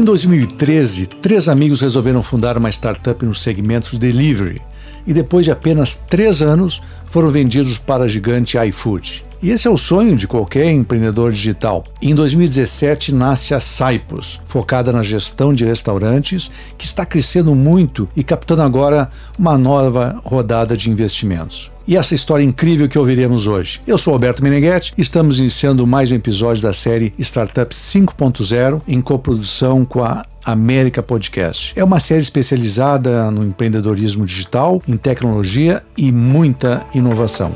Em 0.00 0.02
2013, 0.02 1.04
três 1.04 1.46
amigos 1.46 1.82
resolveram 1.82 2.22
fundar 2.22 2.56
uma 2.56 2.70
startup 2.70 3.22
no 3.22 3.34
segmento 3.34 3.90
de 3.90 3.98
delivery 3.98 4.58
e 5.06 5.12
depois 5.12 5.44
de 5.44 5.52
apenas 5.52 5.94
três 5.94 6.40
anos 6.40 6.80
foram 7.04 7.28
vendidos 7.28 7.76
para 7.76 8.04
a 8.04 8.08
gigante 8.08 8.56
iFood. 8.56 9.22
E 9.42 9.50
esse 9.50 9.66
é 9.66 9.70
o 9.70 9.76
sonho 9.76 10.16
de 10.16 10.28
qualquer 10.28 10.70
empreendedor 10.70 11.32
digital. 11.32 11.84
Em 12.02 12.14
2017 12.14 13.14
nasce 13.14 13.54
a 13.54 13.60
Saipos, 13.60 14.40
focada 14.44 14.92
na 14.92 15.02
gestão 15.02 15.54
de 15.54 15.64
restaurantes, 15.64 16.50
que 16.76 16.84
está 16.84 17.06
crescendo 17.06 17.54
muito 17.54 18.08
e 18.14 18.22
captando 18.22 18.62
agora 18.62 19.10
uma 19.38 19.56
nova 19.56 20.20
rodada 20.24 20.76
de 20.76 20.90
investimentos 20.90 21.72
e 21.90 21.96
essa 21.96 22.14
história 22.14 22.44
incrível 22.44 22.88
que 22.88 22.96
ouviremos 22.96 23.48
hoje. 23.48 23.80
Eu 23.84 23.98
sou 23.98 24.12
Alberto 24.12 24.44
Meneghetti 24.44 24.92
e 24.96 25.02
estamos 25.02 25.40
iniciando 25.40 25.84
mais 25.84 26.12
um 26.12 26.14
episódio 26.14 26.62
da 26.62 26.72
série 26.72 27.12
Startup 27.18 27.74
5.0 27.74 28.80
em 28.86 29.00
coprodução 29.00 29.84
com 29.84 30.04
a 30.04 30.24
América 30.44 31.02
Podcast. 31.02 31.72
É 31.74 31.82
uma 31.82 31.98
série 31.98 32.22
especializada 32.22 33.28
no 33.32 33.44
empreendedorismo 33.44 34.24
digital, 34.24 34.80
em 34.86 34.96
tecnologia 34.96 35.82
e 35.98 36.12
muita 36.12 36.86
inovação. 36.94 37.52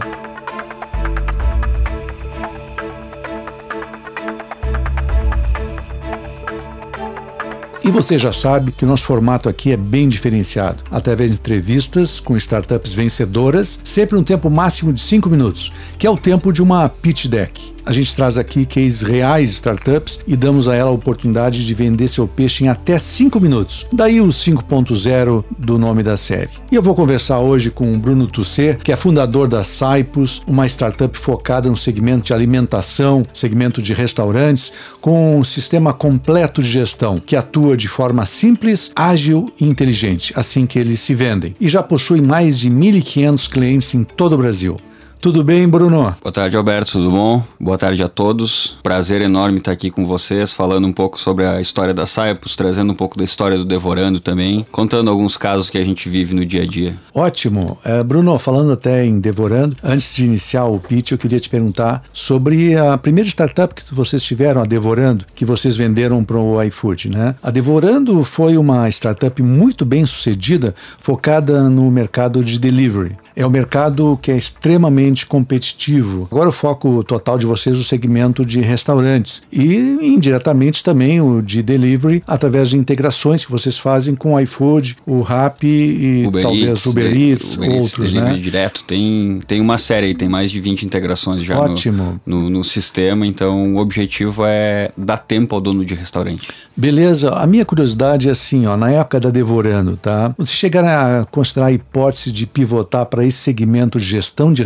E 7.85 7.91
você 7.91 8.19
já 8.19 8.33
sabe 8.33 8.73
que 8.73 8.83
o 8.83 8.89
nosso 8.89 9.05
formato 9.05 9.47
aqui 9.47 9.71
é 9.71 9.77
bem 9.77 10.09
diferenciado, 10.09 10.83
através 10.91 11.31
de 11.31 11.37
entrevistas 11.37 12.19
com 12.19 12.35
startups 12.35 12.95
vencedoras, 12.95 13.79
sempre 13.85 14.17
um 14.17 14.25
tempo 14.25 14.49
máximo 14.49 14.91
de 14.91 15.03
5 15.03 15.29
minutos, 15.29 15.71
que 15.99 16.07
é 16.07 16.11
o 16.11 16.17
tempo 16.17 16.51
de 16.51 16.63
uma 16.63 16.89
pitch 16.89 17.27
deck. 17.27 17.75
A 17.87 17.93
gente 17.93 18.15
traz 18.15 18.39
aqui 18.39 18.65
cases 18.65 19.03
reais 19.03 19.51
de 19.51 19.57
startups 19.57 20.19
e 20.27 20.35
damos 20.35 20.69
a 20.69 20.75
ela 20.75 20.89
a 20.89 20.93
oportunidade 20.93 21.67
de 21.67 21.75
vender 21.75 22.09
seu 22.09 22.27
peixe 22.27 22.65
em 22.65 22.69
até 22.69 22.99
5 22.99 23.39
minutos. 23.39 23.87
Daí 23.93 24.23
o 24.23 24.29
5.0 24.29 25.45
do 25.59 25.79
nome 25.79 26.03
da 26.03 26.17
série. 26.17 26.49
E 26.73 26.75
eu 26.75 26.83
vou 26.83 26.95
conversar 26.95 27.41
hoje 27.41 27.71
com 27.71 27.93
o 27.93 27.99
Bruno 27.99 28.27
Tusser, 28.27 28.79
que 28.79 28.91
é 28.91 28.97
fundador 28.97 29.49
da 29.49 29.63
Saipos, 29.63 30.43
uma 30.47 30.67
startup 30.67 31.17
focada 31.19 31.69
no 31.69 31.77
segmento 31.77 32.25
de 32.25 32.33
alimentação, 32.33 33.23
segmento 33.35 33.83
de 33.83 33.93
restaurantes, 33.93 34.73
com 35.01 35.39
um 35.39 35.45
sistema 35.45 35.93
completo 35.93 36.63
de 36.63 36.69
gestão 36.69 37.21
que 37.21 37.37
atua 37.37 37.77
de 37.77 37.89
forma 37.89 38.25
simples, 38.25 38.91
ágil 38.97 39.53
e 39.61 39.67
inteligente, 39.67 40.33
assim 40.35 40.65
que 40.65 40.79
eles 40.79 41.01
se 41.01 41.15
vendem. 41.15 41.55
E 41.61 41.69
já 41.69 41.83
possui 41.83 42.23
mais 42.23 42.59
de 42.59 42.71
1.500 42.71 43.51
clientes 43.51 43.95
em 43.95 44.05
todo 44.05 44.35
o 44.35 44.39
Brasil. 44.39 44.79
Tudo 45.25 45.43
bem, 45.43 45.67
Bruno? 45.67 46.15
Boa 46.23 46.31
tarde, 46.31 46.55
Alberto. 46.55 46.93
Tudo 46.93 47.11
bom? 47.11 47.43
Boa 47.59 47.79
tarde 47.79 48.03
a 48.03 48.09
todos. 48.09 48.77
Prazer 48.83 49.23
enorme 49.23 49.57
estar 49.57 49.73
aqui 49.73 49.91
com 49.91 50.07
vocês, 50.07 50.53
falando 50.53 50.87
um 50.87 50.93
pouco 50.93 51.19
sobre 51.19 51.47
a 51.47 51.63
história 51.63 51.95
da 51.95 52.05
Saipos, 52.05 52.55
trazendo 52.55 52.93
um 52.93 52.95
pouco 52.95 53.17
da 53.17 53.25
história 53.25 53.57
do 53.57 53.65
Devorando 53.65 54.21
também, 54.21 54.67
contando 54.71 55.09
alguns 55.09 55.39
casos 55.39 55.71
que 55.71 55.79
a 55.79 55.83
gente 55.83 56.11
vive 56.11 56.35
no 56.35 56.45
dia 56.45 56.65
a 56.65 56.67
dia. 56.67 56.95
Ótimo. 57.15 57.79
É, 57.83 58.03
Bruno, 58.03 58.39
falando 58.39 58.73
até 58.73 59.07
em 59.07 59.19
Devorando, 59.19 59.75
antes 59.83 60.15
de 60.15 60.27
iniciar 60.27 60.67
o 60.67 60.79
pitch, 60.79 61.13
eu 61.13 61.19
queria 61.19 61.41
te 61.41 61.49
perguntar 61.49 62.03
sobre 62.13 62.77
a 62.77 62.99
primeira 62.99 63.27
startup 63.31 63.75
que 63.75 63.95
vocês 63.95 64.23
tiveram, 64.23 64.61
a 64.61 64.67
Devorando, 64.67 65.25
que 65.35 65.47
vocês 65.47 65.75
venderam 65.75 66.23
para 66.23 66.37
o 66.37 66.63
iFood, 66.65 67.09
né? 67.09 67.35
A 67.43 67.51
Devorando 67.51 68.23
foi 68.25 68.59
uma 68.59 68.91
startup 68.91 69.43
muito 69.43 69.87
bem 69.87 70.05
sucedida, 70.05 70.75
focada 70.99 71.71
no 71.71 71.91
mercado 71.91 72.45
de 72.45 72.59
delivery. 72.59 73.17
É 73.35 73.45
um 73.45 73.51
mercado 73.51 74.17
que 74.23 74.31
é 74.31 74.37
extremamente 74.37 75.14
competitivo. 75.27 76.29
Agora 76.31 76.49
o 76.49 76.53
foco 76.53 77.03
total 77.05 77.39
de 77.39 77.47
vocês 77.47 77.77
é 77.77 77.81
o 77.81 77.85
segmento 77.85 78.45
de 78.45 78.61
restaurantes 78.61 79.43
e 79.53 79.77
indiretamente 80.03 80.83
também 80.83 81.21
o 81.21 81.41
de 81.43 81.63
delivery 81.63 82.23
através 82.27 82.71
de 82.71 82.77
integrações 82.77 83.45
que 83.45 83.51
vocês 83.51 83.79
fazem 83.79 84.15
com 84.15 84.35
o 84.35 84.41
iFood, 84.41 84.97
o 85.07 85.21
Rappi 85.21 85.67
e 85.67 86.25
Uber 86.27 86.43
talvez 86.43 86.69
Eats, 86.69 86.87
Uber 86.87 87.13
de- 87.13 87.31
Eats, 87.31 87.57
Uber 87.57 87.71
Eats, 87.71 87.83
outros, 87.83 88.13
delivery 88.13 88.37
né? 88.37 88.43
direto. 88.43 88.85
Tem, 88.85 89.41
tem 89.47 89.61
uma 89.61 89.79
série 89.79 90.07
aí, 90.09 90.15
tem 90.15 90.29
mais 90.29 90.51
de 90.51 90.61
20 90.61 90.85
integrações 90.85 91.43
já 91.43 91.55
no- 91.57 91.63
Ótimo. 91.73 92.21
No, 92.25 92.51
no 92.51 92.65
sistema, 92.65 93.27
então 93.27 93.75
o 93.75 93.79
objetivo 93.79 94.43
é 94.47 94.91
dar 94.97 95.19
tempo 95.19 95.55
ao 95.55 95.61
dono 95.61 95.85
de 95.85 95.95
restaurante. 95.95 96.49
Beleza, 96.77 97.31
a 97.31 97.47
minha 97.47 97.65
curiosidade 97.65 98.29
é 98.29 98.33
assim, 98.33 98.67
ó, 98.67 98.77
na 98.77 98.91
época 98.91 99.21
da 99.21 99.31
Devorando, 99.31 99.97
tá? 99.97 100.35
Vocês 100.37 100.57
chegaram 100.57 100.89
a 100.89 101.27
considerar 101.27 101.67
a 101.67 101.73
hipótese 101.73 102.31
de 102.33 102.47
pivotar 102.47 103.07
para 103.07 103.25
esse 103.25 103.39
segmento 103.39 103.99
de 103.99 104.05
gestão 104.05 104.53
de 104.53 104.63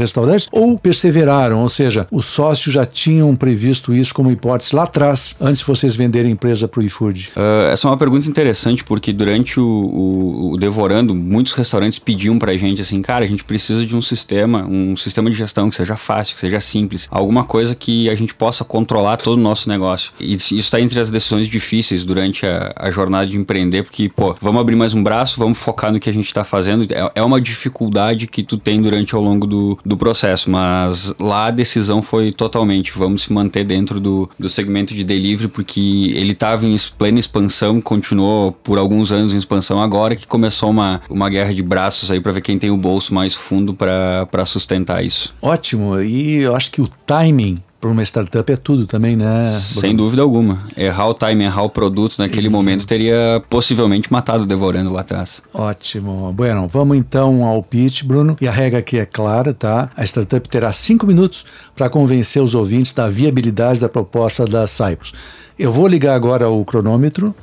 ou 0.53 0.78
perseveraram? 0.78 1.62
Ou 1.62 1.69
seja, 1.69 2.06
os 2.10 2.26
sócios 2.26 2.75
já 2.75 2.84
tinham 2.87 3.34
previsto 3.34 3.93
isso 3.94 4.15
como 4.15 4.31
hipótese 4.31 4.75
lá 4.75 4.84
atrás, 4.84 5.34
antes 5.41 5.60
de 5.60 5.66
vocês 5.66 5.97
venderem 5.97 6.31
a 6.31 6.32
empresa 6.34 6.69
para 6.69 6.81
o 6.81 6.82
iFood? 6.84 7.31
Ah, 7.37 7.71
essa 7.72 7.87
é 7.87 7.91
uma 7.91 7.97
pergunta 7.97 8.28
interessante 8.28 8.84
porque 8.84 9.12
durante 9.12 9.59
o, 9.60 9.65
o- 9.66 10.53
o 10.53 10.56
Devorando, 10.59 11.15
muitos 11.15 11.53
restaurantes 11.53 11.98
pediam 11.98 12.38
pra 12.38 12.56
gente 12.56 12.82
assim, 12.82 13.00
cara, 13.03 13.25
a 13.25 13.28
gente 13.28 13.44
precisa 13.44 13.84
de 13.87 13.94
um 13.97 14.03
sistema, 14.03 14.65
um 14.66 14.97
sistema 14.97 15.31
de 15.31 15.37
gestão 15.37 15.71
que 15.71 15.77
seja 15.77 15.97
fácil, 15.97 16.34
que 16.34 16.41
seja 16.41 16.60
simples, 16.60 17.06
alguma 17.10 17.44
coisa 17.44 17.75
que 17.75 18.09
a 18.10 18.15
gente 18.15 18.34
possa 18.34 18.65
controlar 18.65 19.16
todo 19.16 19.38
o 19.38 19.43
nosso 19.43 19.69
negócio. 19.69 20.12
E 20.21 20.34
isso 20.34 20.54
está 20.54 20.81
entre 20.81 20.98
as 21.00 21.10
decisões 21.10 21.48
difíceis 21.48 22.04
durante 22.04 22.47
a, 22.47 22.72
a 22.77 22.91
jornada 22.91 23.27
de 23.27 23.37
empreender, 23.37 23.82
porque, 23.84 24.09
pô, 24.09 24.37
vamos 24.41 24.60
abrir 24.60 24.77
mais 24.77 24.94
um 24.94 25.03
braço, 25.03 25.38
vamos 25.38 25.59
focar 25.59 25.93
no 25.93 25.98
que 26.00 26.09
a 26.10 26.12
gente 26.12 26.27
está 26.27 26.44
fazendo. 26.44 26.87
É, 26.93 27.10
é 27.16 27.22
uma 27.22 27.41
dificuldade 27.41 28.27
que 28.27 28.43
tu 28.43 28.56
tem 28.59 28.81
durante 28.81 29.15
ao 29.15 29.21
longo 29.22 29.47
do, 29.47 29.78
do 29.84 29.97
processo, 29.97 30.28
mas 30.47 31.15
lá 31.19 31.47
a 31.47 31.50
decisão 31.50 32.03
foi 32.03 32.33
totalmente, 32.33 32.93
vamos 32.97 33.22
se 33.22 33.33
manter 33.33 33.65
dentro 33.65 34.00
do, 34.00 34.28
do 34.39 34.49
segmento 34.49 34.94
de 34.94 35.05
delivery, 35.05 35.49
porque 35.49 36.12
ele 36.15 36.33
estava 36.33 36.66
em 36.66 36.77
plena 36.97 37.19
expansão, 37.19 37.81
continuou 37.81 38.53
por 38.53 38.78
alguns 38.78 39.12
anos 39.12 39.34
em 39.34 39.39
expansão, 39.39 39.81
agora 39.81 40.16
que 40.16 40.27
começou 40.27 40.71
uma, 40.71 41.00
uma 41.09 41.28
guerra 41.28 41.55
de 41.55 41.62
braços 41.62 42.11
aí 42.11 42.21
para 42.21 42.33
ver 42.33 42.41
quem 42.41 42.59
tem 42.59 42.71
o 42.71 42.77
bolso 42.77 43.15
mais 43.15 43.34
fundo 43.34 43.75
para 43.75 44.44
sustentar 44.44 45.05
isso. 45.05 45.34
Ótimo, 45.41 46.00
e 46.00 46.43
eu 46.43 46.55
acho 46.55 46.71
que 46.71 46.81
o 46.81 46.89
timing 47.06 47.56
para 47.81 47.91
uma 47.91 48.03
startup 48.03 48.53
é 48.53 48.56
tudo 48.56 48.87
também, 48.87 49.16
né? 49.16 49.44
Sem 49.59 49.94
dúvida 49.94 50.22
alguma. 50.22 50.59
Errar 50.77 51.09
o 51.09 51.15
time, 51.15 51.44
errar 51.44 51.62
o 51.62 51.71
produto 51.71 52.19
naquele 52.19 52.49
momento 52.49 52.87
teria 52.87 53.43
possivelmente 53.49 54.12
matado 54.12 54.43
o 54.43 54.47
Devorando 54.47 54.93
lá 54.93 55.03
atrás. 55.03 55.43
Ótimo. 55.55 56.33
Bueno, 56.33 56.66
vamos 56.66 56.97
então 56.97 57.44
ao 57.44 57.62
pitch, 57.62 58.03
Bruno. 58.03 58.37
E 58.41 58.49
a 58.49 58.50
regra 58.50 58.81
aqui 58.81 58.99
é 58.99 59.06
clara, 59.06 59.55
tá? 59.55 59.91
A 59.97 60.05
startup 60.05 60.49
terá 60.49 60.72
cinco 60.72 61.06
minutos 61.06 61.44
para 61.77 61.89
convencer 61.89 62.43
os 62.43 62.55
ouvintes 62.55 62.93
da 62.93 63.09
viabilidade 63.09 63.81
da 63.81 63.89
proposta 63.89 64.45
da 64.45 64.66
Cyprus. 64.66 65.12
Eu 65.59 65.71
vou 65.71 65.87
ligar 65.87 66.15
agora 66.15 66.49
o 66.49 66.65
cronômetro 66.65 67.34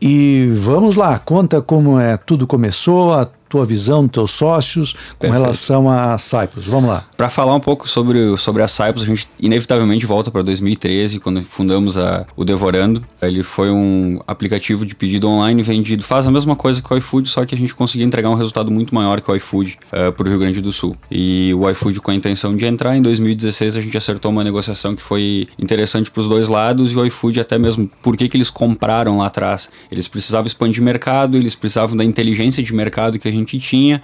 e 0.00 0.50
vamos 0.52 0.96
lá. 0.96 1.18
Conta 1.18 1.62
como 1.62 1.98
é 1.98 2.16
tudo 2.16 2.46
começou, 2.46 3.14
a 3.14 3.28
tua 3.52 3.66
visão, 3.66 4.08
teus 4.08 4.30
sócios 4.30 4.94
com 4.94 4.98
Perfeito. 5.18 5.42
relação 5.42 5.90
a 5.90 6.16
Cyprus. 6.16 6.66
Vamos 6.66 6.88
lá. 6.88 7.04
Para 7.18 7.28
falar 7.28 7.54
um 7.54 7.60
pouco 7.60 7.86
sobre, 7.86 8.34
sobre 8.38 8.62
a 8.62 8.68
Cyprus, 8.68 9.02
a 9.02 9.04
gente 9.04 9.28
inevitavelmente 9.38 10.06
volta 10.06 10.30
para 10.30 10.40
2013, 10.40 11.20
quando 11.20 11.42
fundamos 11.42 11.98
a, 11.98 12.24
o 12.34 12.46
Devorando. 12.46 13.04
Ele 13.20 13.42
foi 13.42 13.70
um 13.70 14.18
aplicativo 14.26 14.86
de 14.86 14.94
pedido 14.94 15.28
online 15.28 15.62
vendido. 15.62 16.02
Faz 16.02 16.26
a 16.26 16.30
mesma 16.30 16.56
coisa 16.56 16.80
que 16.80 16.90
o 16.94 16.96
iFood, 16.96 17.28
só 17.28 17.44
que 17.44 17.54
a 17.54 17.58
gente 17.58 17.74
conseguia 17.74 18.06
entregar 18.06 18.30
um 18.30 18.34
resultado 18.34 18.70
muito 18.70 18.94
maior 18.94 19.20
que 19.20 19.30
o 19.30 19.36
iFood 19.36 19.78
para 20.16 20.26
o 20.26 20.30
Rio 20.30 20.38
Grande 20.38 20.62
do 20.62 20.72
Sul. 20.72 20.96
E 21.10 21.52
o 21.54 21.68
iFood, 21.68 22.00
com 22.00 22.10
a 22.10 22.14
intenção 22.14 22.56
de 22.56 22.64
entrar, 22.64 22.96
em 22.96 23.02
2016 23.02 23.76
a 23.76 23.82
gente 23.82 23.98
acertou 23.98 24.30
uma 24.30 24.42
negociação 24.42 24.94
que 24.94 25.02
foi 25.02 25.46
interessante 25.58 26.10
para 26.10 26.22
os 26.22 26.28
dois 26.28 26.48
lados 26.48 26.92
e 26.92 26.96
o 26.96 27.04
iFood 27.04 27.38
até 27.38 27.58
mesmo 27.58 27.90
por 28.00 28.16
que 28.16 28.30
que 28.30 28.36
eles 28.38 28.48
compraram 28.48 29.18
lá 29.18 29.26
atrás. 29.26 29.68
Eles 29.90 30.08
precisavam 30.08 30.46
expandir 30.46 30.82
mercado, 30.82 31.36
eles 31.36 31.54
precisavam 31.54 31.94
da 31.94 32.04
inteligência 32.04 32.62
de 32.62 32.72
mercado 32.72 33.18
que 33.18 33.28
a 33.28 33.30
gente 33.30 33.41
tinha 33.44 34.02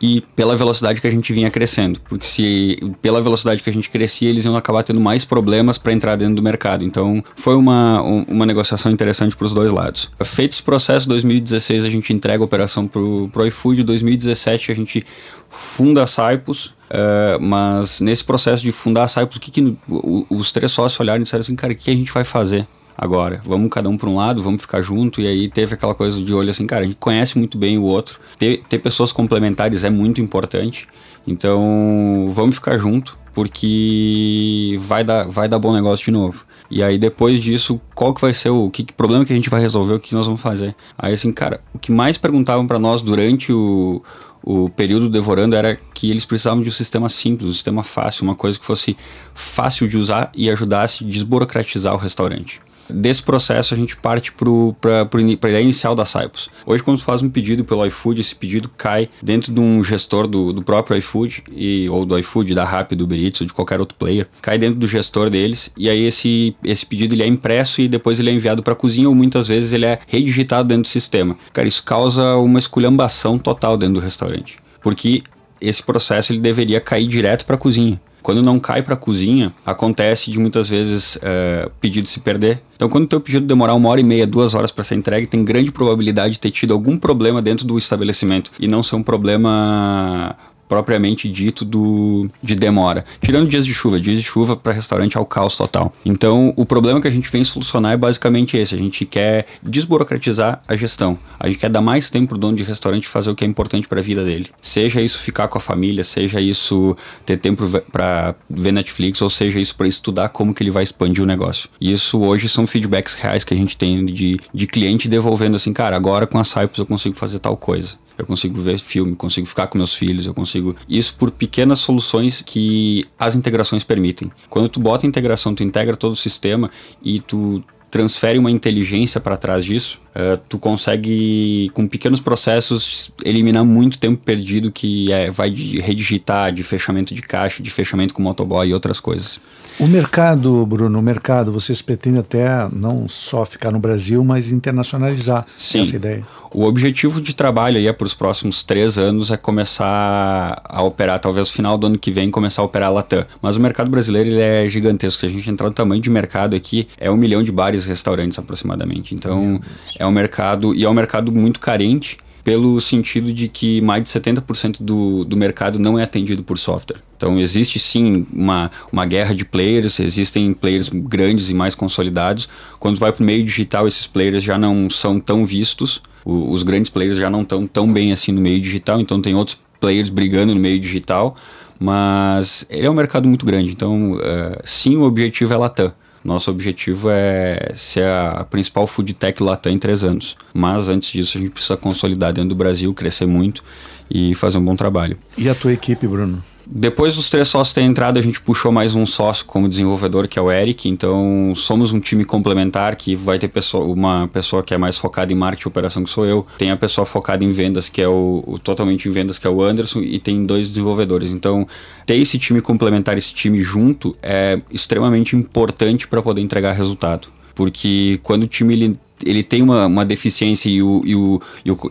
e 0.00 0.20
pela 0.36 0.54
velocidade 0.54 1.00
que 1.00 1.06
a 1.06 1.10
gente 1.10 1.32
vinha 1.32 1.50
crescendo. 1.50 1.98
Porque 2.02 2.26
se 2.26 2.76
pela 3.00 3.20
velocidade 3.22 3.62
que 3.62 3.70
a 3.70 3.72
gente 3.72 3.88
crescia, 3.88 4.28
eles 4.28 4.44
iam 4.44 4.54
acabar 4.54 4.82
tendo 4.82 5.00
mais 5.00 5.24
problemas 5.24 5.78
para 5.78 5.90
entrar 5.92 6.16
dentro 6.16 6.34
do 6.34 6.42
mercado. 6.42 6.84
Então 6.84 7.24
foi 7.34 7.54
uma, 7.56 8.02
um- 8.02 8.24
uma 8.28 8.44
negociação 8.44 8.92
interessante 8.92 9.34
para 9.34 9.46
os 9.46 9.54
dois 9.54 9.72
lados. 9.72 10.10
Feito 10.22 10.52
esse 10.52 10.62
processo, 10.62 11.08
2016 11.08 11.84
a 11.84 11.88
gente 11.88 12.12
entrega 12.12 12.42
a 12.42 12.44
operação 12.44 12.86
pro, 12.86 13.30
pro 13.32 13.46
iFood, 13.46 13.82
2017 13.84 14.70
a 14.70 14.74
gente 14.74 15.02
funda 15.48 16.02
a 16.02 16.06
Saipos. 16.06 16.74
eh, 16.90 17.38
mas 17.40 18.00
nesse 18.00 18.22
processo 18.22 18.62
de 18.62 18.70
fundar 18.70 19.04
a 19.04 19.08
Saipos, 19.08 19.38
o 19.38 19.40
que, 19.40 19.50
que 19.50 19.76
o- 19.88 20.24
os 20.30 20.52
três 20.52 20.70
sócios 20.70 21.00
olharam 21.00 21.20
e 21.20 21.24
disseram 21.24 21.40
assim, 21.40 21.56
cara, 21.56 21.72
o 21.72 21.76
que 21.76 21.90
a 21.90 21.94
gente 21.94 22.12
vai 22.12 22.22
fazer? 22.22 22.64
Agora. 22.96 23.40
Vamos 23.44 23.70
cada 23.70 23.88
um 23.88 23.96
para 23.96 24.08
um 24.08 24.16
lado, 24.16 24.42
vamos 24.42 24.62
ficar 24.62 24.80
junto. 24.80 25.20
E 25.20 25.26
aí 25.26 25.48
teve 25.48 25.74
aquela 25.74 25.94
coisa 25.94 26.22
de 26.22 26.34
olho 26.34 26.50
assim, 26.50 26.66
cara, 26.66 26.84
a 26.84 26.86
gente 26.86 26.96
conhece 26.96 27.38
muito 27.38 27.58
bem 27.58 27.78
o 27.78 27.82
outro. 27.82 28.20
Ter, 28.38 28.62
ter 28.68 28.78
pessoas 28.78 29.12
complementares 29.12 29.84
é 29.84 29.90
muito 29.90 30.20
importante. 30.20 30.88
Então, 31.26 32.30
vamos 32.32 32.54
ficar 32.54 32.78
junto, 32.78 33.18
porque 33.34 34.76
vai 34.80 35.02
dar, 35.02 35.26
vai 35.28 35.48
dar 35.48 35.58
bom 35.58 35.74
negócio 35.74 36.04
de 36.04 36.10
novo. 36.10 36.44
E 36.70 36.82
aí 36.82 36.98
depois 36.98 37.40
disso, 37.42 37.80
qual 37.94 38.12
que 38.12 38.20
vai 38.20 38.32
ser 38.32 38.50
o 38.50 38.68
que, 38.70 38.84
que 38.84 38.92
problema 38.92 39.24
que 39.24 39.32
a 39.32 39.36
gente 39.36 39.50
vai 39.50 39.60
resolver, 39.60 39.94
o 39.94 40.00
que 40.00 40.14
nós 40.14 40.26
vamos 40.26 40.40
fazer? 40.40 40.74
Aí 40.98 41.14
assim, 41.14 41.32
cara, 41.32 41.60
o 41.72 41.78
que 41.78 41.92
mais 41.92 42.18
perguntavam 42.18 42.66
para 42.66 42.78
nós 42.78 43.02
durante 43.02 43.52
o, 43.52 44.02
o 44.42 44.68
período 44.70 45.08
devorando 45.08 45.54
era 45.54 45.76
que 45.94 46.10
eles 46.10 46.24
precisavam 46.24 46.62
de 46.62 46.68
um 46.68 46.72
sistema 46.72 47.08
simples, 47.08 47.48
um 47.48 47.52
sistema 47.52 47.82
fácil, 47.82 48.24
uma 48.24 48.34
coisa 48.34 48.58
que 48.58 48.66
fosse 48.66 48.96
fácil 49.34 49.86
de 49.86 49.96
usar 49.96 50.30
e 50.34 50.50
ajudasse 50.50 51.04
a 51.04 51.06
desburocratizar 51.06 51.94
o 51.94 51.98
restaurante. 51.98 52.60
Desse 52.88 53.22
processo 53.22 53.74
a 53.74 53.76
gente 53.76 53.96
parte 53.96 54.32
para 54.32 55.02
a 55.02 55.48
ideia 55.48 55.62
inicial 55.62 55.94
da 55.94 56.04
Cyprus. 56.04 56.48
Hoje, 56.64 56.82
quando 56.82 56.98
tu 56.98 57.04
faz 57.04 57.22
um 57.22 57.28
pedido 57.30 57.64
pelo 57.64 57.84
iFood, 57.86 58.20
esse 58.20 58.34
pedido 58.34 58.70
cai 58.76 59.08
dentro 59.22 59.52
de 59.52 59.60
um 59.60 59.82
gestor 59.82 60.26
do, 60.26 60.52
do 60.52 60.62
próprio 60.62 60.96
iFood, 60.98 61.44
e, 61.50 61.88
ou 61.88 62.04
do 62.04 62.18
iFood, 62.18 62.54
da 62.54 62.64
Rappi, 62.64 62.94
do 62.94 63.04
Uber 63.04 63.18
ou 63.40 63.46
de 63.46 63.52
qualquer 63.52 63.80
outro 63.80 63.96
player, 63.96 64.28
cai 64.40 64.58
dentro 64.58 64.78
do 64.78 64.86
gestor 64.86 65.30
deles, 65.30 65.70
e 65.76 65.88
aí 65.88 66.04
esse, 66.04 66.54
esse 66.62 66.84
pedido 66.84 67.14
ele 67.14 67.22
é 67.22 67.26
impresso 67.26 67.80
e 67.80 67.88
depois 67.88 68.20
ele 68.20 68.30
é 68.30 68.32
enviado 68.32 68.62
para 68.62 68.72
a 68.72 68.76
cozinha, 68.76 69.08
ou 69.08 69.14
muitas 69.14 69.48
vezes 69.48 69.72
ele 69.72 69.86
é 69.86 69.98
redigitado 70.06 70.68
dentro 70.68 70.82
do 70.82 70.88
sistema. 70.88 71.36
Cara, 71.52 71.66
isso 71.66 71.82
causa 71.82 72.36
uma 72.36 72.58
esculhambação 72.58 73.38
total 73.38 73.76
dentro 73.76 73.94
do 73.94 74.00
restaurante. 74.00 74.58
Porque 74.80 75.22
esse 75.60 75.82
processo 75.82 76.32
ele 76.32 76.40
deveria 76.40 76.80
cair 76.80 77.06
direto 77.06 77.44
para 77.46 77.56
a 77.56 77.58
cozinha. 77.58 78.00
Quando 78.26 78.42
não 78.42 78.58
cai 78.58 78.82
para 78.82 78.94
a 78.94 78.96
cozinha, 78.96 79.54
acontece 79.64 80.32
de 80.32 80.38
muitas 80.40 80.68
vezes 80.68 81.16
é, 81.22 81.70
pedido 81.80 82.08
se 82.08 82.18
perder. 82.18 82.60
Então, 82.74 82.88
quando 82.88 83.04
o 83.04 83.06
teu 83.06 83.20
pedido 83.20 83.46
demorar 83.46 83.72
uma 83.74 83.88
hora 83.88 84.00
e 84.00 84.02
meia, 84.02 84.26
duas 84.26 84.52
horas 84.52 84.72
para 84.72 84.82
ser 84.82 84.96
entregue, 84.96 85.28
tem 85.28 85.44
grande 85.44 85.70
probabilidade 85.70 86.32
de 86.32 86.40
ter 86.40 86.50
tido 86.50 86.74
algum 86.74 86.98
problema 86.98 87.40
dentro 87.40 87.64
do 87.64 87.78
estabelecimento 87.78 88.50
e 88.58 88.66
não 88.66 88.82
ser 88.82 88.96
um 88.96 89.02
problema 89.04 90.34
propriamente 90.68 91.28
dito 91.28 91.64
do 91.64 92.28
de 92.42 92.54
demora. 92.54 93.04
Tirando 93.20 93.48
dias 93.48 93.64
de 93.64 93.74
chuva, 93.74 94.00
dias 94.00 94.18
de 94.18 94.24
chuva 94.24 94.56
para 94.56 94.72
restaurante 94.72 95.16
é 95.16 95.20
o 95.20 95.24
caos 95.24 95.56
total. 95.56 95.92
Então, 96.04 96.52
o 96.56 96.64
problema 96.64 97.00
que 97.00 97.08
a 97.08 97.10
gente 97.10 97.30
vem 97.30 97.44
solucionar 97.44 97.92
é 97.92 97.96
basicamente 97.96 98.56
esse. 98.56 98.74
A 98.74 98.78
gente 98.78 99.04
quer 99.04 99.46
desburocratizar 99.62 100.62
a 100.66 100.76
gestão. 100.76 101.18
A 101.38 101.46
gente 101.46 101.58
quer 101.58 101.70
dar 101.70 101.80
mais 101.80 102.10
tempo 102.10 102.28
pro 102.28 102.38
dono 102.38 102.56
de 102.56 102.62
restaurante 102.62 103.06
fazer 103.06 103.30
o 103.30 103.34
que 103.34 103.44
é 103.44 103.48
importante 103.48 103.86
para 103.86 104.00
a 104.00 104.02
vida 104.02 104.24
dele. 104.24 104.50
Seja 104.60 105.00
isso 105.00 105.18
ficar 105.18 105.48
com 105.48 105.58
a 105.58 105.60
família, 105.60 106.04
seja 106.04 106.40
isso 106.40 106.96
ter 107.24 107.36
tempo 107.36 107.68
para 107.92 108.34
ver 108.48 108.72
Netflix, 108.72 109.20
ou 109.22 109.30
seja 109.30 109.58
isso 109.58 109.74
para 109.74 109.86
estudar 109.86 110.28
como 110.30 110.52
que 110.52 110.62
ele 110.62 110.70
vai 110.70 110.82
expandir 110.82 111.22
o 111.22 111.26
negócio. 111.26 111.68
Isso 111.80 112.20
hoje 112.20 112.48
são 112.48 112.66
feedbacks 112.66 113.14
reais 113.14 113.44
que 113.44 113.54
a 113.54 113.56
gente 113.56 113.76
tem 113.76 114.04
de, 114.06 114.38
de 114.52 114.66
cliente 114.66 115.08
devolvendo 115.08 115.56
assim, 115.56 115.72
cara, 115.72 115.96
agora 115.96 116.26
com 116.26 116.38
a 116.38 116.44
Cypress 116.44 116.78
eu 116.78 116.86
consigo 116.86 117.16
fazer 117.16 117.38
tal 117.38 117.56
coisa 117.56 117.96
eu 118.18 118.24
consigo 118.24 118.60
ver 118.60 118.78
filme, 118.78 119.14
consigo 119.14 119.46
ficar 119.46 119.66
com 119.66 119.78
meus 119.78 119.94
filhos, 119.94 120.26
eu 120.26 120.34
consigo. 120.34 120.74
Isso 120.88 121.14
por 121.16 121.30
pequenas 121.30 121.78
soluções 121.78 122.42
que 122.42 123.04
as 123.18 123.34
integrações 123.34 123.84
permitem. 123.84 124.30
Quando 124.48 124.68
tu 124.68 124.80
bota 124.80 125.06
integração, 125.06 125.54
tu 125.54 125.62
integra 125.62 125.96
todo 125.96 126.12
o 126.12 126.16
sistema 126.16 126.70
e 127.02 127.20
tu 127.20 127.62
transfere 127.90 128.38
uma 128.38 128.50
inteligência 128.50 129.20
para 129.20 129.36
trás 129.36 129.64
disso, 129.64 130.00
uh, 130.14 130.36
tu 130.48 130.58
consegue, 130.58 131.70
com 131.72 131.86
pequenos 131.86 132.20
processos, 132.20 133.10
eliminar 133.24 133.64
muito 133.64 133.98
tempo 133.98 134.22
perdido 134.22 134.72
que 134.72 135.10
é, 135.12 135.30
vai 135.30 135.50
de 135.50 135.80
redigitar, 135.80 136.52
de 136.52 136.62
fechamento 136.62 137.14
de 137.14 137.22
caixa, 137.22 137.62
de 137.62 137.70
fechamento 137.70 138.12
com 138.12 138.22
motoboy 138.22 138.68
e 138.68 138.74
outras 138.74 139.00
coisas. 139.00 139.38
O 139.78 139.86
mercado, 139.86 140.64
Bruno, 140.64 140.98
o 140.98 141.02
mercado, 141.02 141.52
vocês 141.52 141.82
pretendem 141.82 142.20
até 142.20 142.46
não 142.72 143.06
só 143.08 143.44
ficar 143.44 143.70
no 143.70 143.78
Brasil, 143.78 144.24
mas 144.24 144.50
internacionalizar 144.50 145.46
Sim. 145.54 145.82
essa 145.82 145.96
ideia? 145.96 146.26
O 146.56 146.64
objetivo 146.64 147.20
de 147.20 147.34
trabalho 147.34 147.76
aí 147.76 147.86
é 147.86 147.92
para 147.92 148.06
os 148.06 148.14
próximos 148.14 148.62
três 148.62 148.96
anos 148.96 149.30
é 149.30 149.36
começar 149.36 150.58
a 150.64 150.82
operar, 150.82 151.18
talvez 151.18 151.48
no 151.48 151.52
final 151.52 151.76
do 151.76 151.86
ano 151.86 151.98
que 151.98 152.10
vem, 152.10 152.30
começar 152.30 152.62
a 152.62 152.64
operar 152.64 152.88
a 152.88 152.92
Latam. 152.92 153.26
Mas 153.42 153.58
o 153.58 153.60
mercado 153.60 153.90
brasileiro 153.90 154.30
ele 154.30 154.40
é 154.40 154.66
gigantesco. 154.66 155.20
Se 155.20 155.26
a 155.26 155.28
gente 155.28 155.50
entrar 155.50 155.68
no 155.68 155.74
tamanho 155.74 156.00
de 156.00 156.08
mercado 156.08 156.56
aqui, 156.56 156.88
é 156.96 157.10
um 157.10 157.16
milhão 157.18 157.42
de 157.42 157.52
bares 157.52 157.84
e 157.84 157.88
restaurantes 157.88 158.38
aproximadamente. 158.38 159.14
Então, 159.14 159.60
é 159.98 160.06
um 160.06 160.10
mercado, 160.10 160.74
e 160.74 160.82
é 160.82 160.88
um 160.88 160.94
mercado 160.94 161.30
muito 161.30 161.60
carente 161.60 162.16
pelo 162.42 162.80
sentido 162.80 163.34
de 163.34 163.48
que 163.48 163.82
mais 163.82 164.02
de 164.02 164.08
70% 164.08 164.78
do, 164.80 165.26
do 165.26 165.36
mercado 165.36 165.78
não 165.78 165.98
é 165.98 166.04
atendido 166.04 166.42
por 166.42 166.56
software. 166.56 167.02
Então 167.18 167.38
existe 167.38 167.78
sim 167.78 168.26
uma, 168.32 168.70
uma 168.90 169.04
guerra 169.04 169.34
de 169.34 169.44
players, 169.44 170.00
existem 170.00 170.54
players 170.54 170.88
grandes 170.88 171.50
e 171.50 171.54
mais 171.54 171.74
consolidados. 171.74 172.48
Quando 172.78 172.98
vai 172.98 173.12
para 173.12 173.22
o 173.22 173.26
meio 173.26 173.44
digital, 173.44 173.86
esses 173.86 174.06
players 174.06 174.42
já 174.42 174.56
não 174.56 174.88
são 174.88 175.20
tão 175.20 175.44
vistos, 175.44 176.00
o, 176.26 176.50
os 176.50 176.64
grandes 176.64 176.90
players 176.90 177.16
já 177.16 177.30
não 177.30 177.42
estão 177.42 177.66
tão 177.66 177.90
bem 177.90 178.12
assim 178.12 178.32
no 178.32 178.40
meio 178.40 178.60
digital, 178.60 179.00
então 179.00 179.22
tem 179.22 179.34
outros 179.34 179.58
players 179.80 180.10
brigando 180.10 180.54
no 180.54 180.60
meio 180.60 180.80
digital, 180.80 181.36
mas 181.78 182.66
ele 182.68 182.86
é 182.86 182.90
um 182.90 182.94
mercado 182.94 183.28
muito 183.28 183.46
grande, 183.46 183.70
então 183.70 184.14
uh, 184.14 184.20
sim 184.64 184.96
o 184.96 185.04
objetivo 185.04 185.54
é 185.54 185.56
Latam. 185.56 185.92
Nosso 186.24 186.50
objetivo 186.50 187.08
é 187.08 187.70
ser 187.72 188.04
a 188.04 188.44
principal 188.50 188.84
food 188.88 189.14
tech 189.14 189.40
Latam 189.40 189.72
em 189.72 189.78
três 189.78 190.02
anos. 190.02 190.36
Mas 190.52 190.88
antes 190.88 191.12
disso, 191.12 191.38
a 191.38 191.40
gente 191.40 191.52
precisa 191.52 191.76
consolidar 191.76 192.32
dentro 192.32 192.48
do 192.48 192.56
Brasil, 192.56 192.92
crescer 192.92 193.26
muito 193.26 193.62
e 194.10 194.34
fazer 194.34 194.58
um 194.58 194.64
bom 194.64 194.74
trabalho. 194.74 195.16
E 195.38 195.48
a 195.48 195.54
tua 195.54 195.72
equipe, 195.72 196.04
Bruno? 196.04 196.42
Depois 196.68 197.14
dos 197.14 197.30
três 197.30 197.46
sócios 197.46 197.72
terem 197.72 197.88
entrado, 197.88 198.18
a 198.18 198.22
gente 198.22 198.40
puxou 198.40 198.72
mais 198.72 198.96
um 198.96 199.06
sócio 199.06 199.44
como 199.46 199.68
desenvolvedor, 199.68 200.26
que 200.26 200.36
é 200.36 200.42
o 200.42 200.50
Eric. 200.50 200.88
Então, 200.88 201.54
somos 201.54 201.92
um 201.92 202.00
time 202.00 202.24
complementar 202.24 202.96
que 202.96 203.14
vai 203.14 203.38
ter 203.38 203.46
pessoa, 203.46 203.84
uma 203.84 204.28
pessoa 204.32 204.64
que 204.64 204.74
é 204.74 204.78
mais 204.78 204.98
focada 204.98 205.32
em 205.32 205.36
marketing 205.36 205.68
e 205.68 205.68
operação, 205.68 206.02
que 206.02 206.10
sou 206.10 206.26
eu. 206.26 206.44
Tem 206.58 206.72
a 206.72 206.76
pessoa 206.76 207.06
focada 207.06 207.44
em 207.44 207.52
vendas, 207.52 207.88
que 207.88 208.02
é 208.02 208.08
o, 208.08 208.42
o 208.44 208.58
totalmente 208.58 209.08
em 209.08 209.12
vendas, 209.12 209.38
que 209.38 209.46
é 209.46 209.50
o 209.50 209.62
Anderson. 209.62 210.00
E 210.00 210.18
tem 210.18 210.44
dois 210.44 210.68
desenvolvedores. 210.68 211.30
Então, 211.30 211.68
ter 212.04 212.16
esse 212.16 212.36
time 212.36 212.60
complementar, 212.60 213.16
esse 213.16 213.32
time 213.32 213.60
junto, 213.60 214.16
é 214.20 214.60
extremamente 214.68 215.36
importante 215.36 216.08
para 216.08 216.20
poder 216.20 216.40
entregar 216.40 216.72
resultado. 216.72 217.28
Porque 217.54 218.18
quando 218.24 218.42
o 218.42 218.48
time 218.48 218.74
ele 218.74 218.98
ele 219.24 219.42
tem 219.42 219.62
uma, 219.62 219.86
uma 219.86 220.04
deficiência 220.04 220.68
e, 220.68 220.82
o, 220.82 221.02
e, 221.02 221.14
o, 221.14 221.40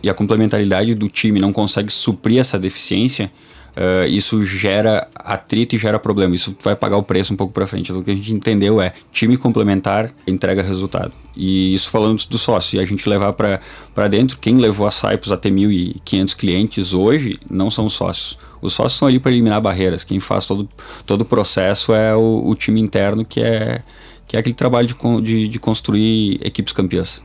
e, 0.00 0.08
a 0.08 0.14
complementaridade 0.14 0.94
do 0.94 1.08
time 1.08 1.40
não 1.40 1.52
consegue 1.52 1.92
suprir 1.92 2.38
essa 2.38 2.56
deficiência, 2.56 3.32
uh, 3.76 4.08
isso 4.08 4.42
gera 4.42 5.06
atrito 5.14 5.76
e 5.76 5.78
gera 5.78 5.98
problema. 5.98 6.34
Isso 6.34 6.56
vai 6.62 6.74
pagar 6.74 6.96
o 6.96 7.02
preço 7.02 7.32
um 7.32 7.36
pouco 7.36 7.52
para 7.52 7.66
frente. 7.66 7.90
Então, 7.90 8.00
o 8.00 8.04
que 8.04 8.10
a 8.10 8.14
gente 8.14 8.32
entendeu 8.32 8.80
é 8.80 8.92
time 9.12 9.36
complementar 9.36 10.10
entrega 10.26 10.62
resultado. 10.62 11.12
E 11.36 11.74
isso 11.74 11.90
falando 11.90 12.24
do 12.26 12.38
sócio. 12.38 12.76
E 12.76 12.80
a 12.80 12.86
gente 12.86 13.08
levar 13.08 13.32
para 13.34 14.08
dentro, 14.08 14.38
quem 14.38 14.56
levou 14.56 14.86
a 14.86 14.90
Cyprus 14.90 15.30
a 15.30 15.36
ter 15.36 15.50
1.500 15.50 16.34
clientes 16.34 16.94
hoje 16.94 17.38
não 17.50 17.70
são 17.70 17.86
os 17.86 17.92
sócios. 17.92 18.38
Os 18.60 18.72
sócios 18.72 18.94
estão 18.94 19.06
ali 19.06 19.18
para 19.18 19.30
eliminar 19.30 19.60
barreiras. 19.60 20.02
Quem 20.02 20.18
faz 20.18 20.46
todo, 20.46 20.68
todo 21.04 21.20
o 21.20 21.24
processo 21.24 21.92
é 21.92 22.16
o, 22.16 22.42
o 22.46 22.54
time 22.54 22.80
interno, 22.80 23.24
que 23.24 23.40
é, 23.40 23.82
que 24.26 24.36
é 24.36 24.40
aquele 24.40 24.54
trabalho 24.54 24.88
de, 24.88 24.94
de, 25.22 25.48
de 25.48 25.58
construir 25.58 26.40
equipes 26.42 26.72
campeãs. 26.72 27.22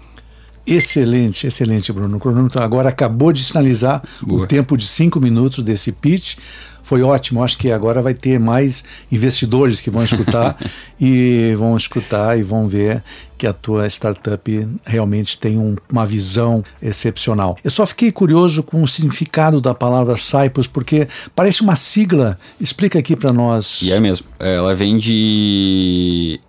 Excelente, 0.72 1.48
excelente, 1.48 1.92
Bruno. 1.92 2.16
O 2.16 2.20
cronômetro 2.20 2.62
agora 2.62 2.88
acabou 2.88 3.34
de 3.34 3.44
sinalizar 3.44 4.02
Boa. 4.22 4.44
o 4.44 4.48
tempo 4.48 4.78
de 4.78 4.88
cinco 4.88 5.20
minutos 5.20 5.64
desse 5.64 5.92
pitch. 5.92 6.38
Foi 6.82 7.04
ótimo. 7.04 7.44
Acho 7.44 7.58
que 7.58 7.72
agora 7.72 8.02
vai 8.02 8.14
ter 8.14 8.40
mais 8.40 8.84
investidores 9.12 9.82
que 9.82 9.90
vão 9.90 10.04
escutar 10.04 10.58
e 11.00 11.54
vão 11.58 11.76
escutar 11.76 12.40
e 12.40 12.44
vão 12.44 12.70
ver 12.70 13.04
que 13.38 13.46
a 13.46 13.54
tua 13.54 13.88
startup 13.88 14.68
realmente 14.86 15.38
tem 15.38 15.58
um, 15.58 15.76
uma 15.92 16.06
visão 16.06 16.64
excepcional. 16.82 17.58
Eu 17.64 17.72
só 17.72 17.86
fiquei 17.86 18.12
curioso 18.12 18.64
com 18.64 18.82
o 18.82 18.88
significado 18.88 19.60
da 19.60 19.74
palavra 19.74 20.16
Cyprus, 20.16 20.68
porque 20.68 21.08
parece 21.36 21.62
uma 21.62 21.76
sigla. 21.76 22.38
Explica 22.60 23.00
aqui 23.00 23.16
para 23.16 23.34
nós. 23.34 23.82
E 23.82 23.92
é 23.92 24.00
mesmo. 24.00 24.28
Ela 24.40 24.74
vem 24.74 24.98
de 24.98 26.40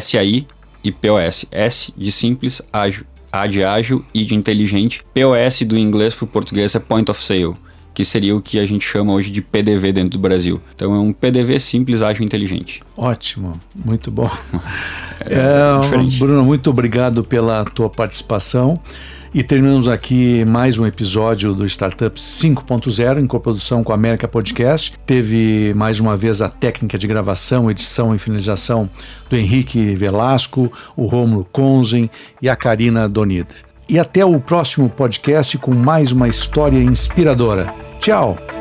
SAI 0.00 0.46
e 0.82 0.90
POS. 0.90 1.46
S 1.50 1.92
de 1.96 2.10
simples, 2.10 2.60
ágil 2.72 3.04
a 3.32 3.46
de 3.46 3.64
ágil 3.64 4.04
e 4.12 4.24
de 4.24 4.34
inteligente. 4.34 5.02
POS 5.14 5.62
do 5.62 5.78
inglês 5.78 6.14
para 6.14 6.24
o 6.24 6.28
português 6.28 6.74
é 6.74 6.78
Point 6.78 7.10
of 7.10 7.22
Sale, 7.22 7.56
que 7.94 8.04
seria 8.04 8.34
o 8.34 8.40
que 8.40 8.58
a 8.58 8.66
gente 8.66 8.84
chama 8.84 9.12
hoje 9.12 9.30
de 9.30 9.42
PDV 9.42 9.92
dentro 9.92 10.18
do 10.18 10.18
Brasil. 10.18 10.60
Então 10.74 10.94
é 10.94 10.98
um 10.98 11.12
PDV 11.12 11.58
simples, 11.60 12.02
ágil 12.02 12.22
e 12.22 12.24
inteligente. 12.24 12.82
Ótimo, 12.96 13.60
muito 13.74 14.10
bom. 14.10 14.30
é, 15.26 15.34
é 15.34 16.18
Bruno, 16.18 16.44
muito 16.44 16.70
obrigado 16.70 17.22
pela 17.24 17.64
tua 17.64 17.90
participação. 17.90 18.80
E 19.34 19.42
terminamos 19.42 19.88
aqui 19.88 20.44
mais 20.44 20.78
um 20.78 20.84
episódio 20.84 21.54
do 21.54 21.64
Startup 21.64 22.20
5.0 22.20 23.18
em 23.18 23.26
coprodução 23.26 23.82
com 23.82 23.90
a 23.90 23.94
América 23.94 24.28
Podcast. 24.28 24.92
Teve 25.06 25.72
mais 25.74 25.98
uma 25.98 26.14
vez 26.18 26.42
a 26.42 26.50
técnica 26.50 26.98
de 26.98 27.06
gravação, 27.06 27.70
edição 27.70 28.14
e 28.14 28.18
finalização 28.18 28.90
do 29.30 29.36
Henrique 29.36 29.94
Velasco, 29.94 30.70
o 30.94 31.06
Rômulo 31.06 31.46
Conzen 31.50 32.10
e 32.42 32.48
a 32.50 32.54
Karina 32.54 33.08
Donida. 33.08 33.54
E 33.88 33.98
até 33.98 34.22
o 34.22 34.38
próximo 34.38 34.90
podcast 34.90 35.56
com 35.56 35.74
mais 35.74 36.12
uma 36.12 36.28
história 36.28 36.78
inspiradora. 36.78 37.74
Tchau! 38.02 38.51